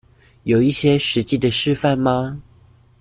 [0.45, 2.41] 有一些實際的示範嗎